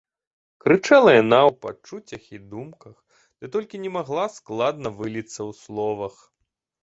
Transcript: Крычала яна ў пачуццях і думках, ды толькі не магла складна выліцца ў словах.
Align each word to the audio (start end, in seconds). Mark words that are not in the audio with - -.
Крычала 0.63 1.11
яна 1.15 1.39
ў 1.49 1.51
пачуццях 1.65 2.23
і 2.37 2.39
думках, 2.53 2.95
ды 3.39 3.51
толькі 3.55 3.81
не 3.83 3.91
магла 3.97 4.25
складна 4.37 4.87
выліцца 5.03 5.35
ў 5.35 5.51
словах. 5.63 6.15